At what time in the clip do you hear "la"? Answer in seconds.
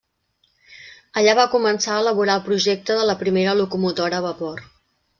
3.13-3.19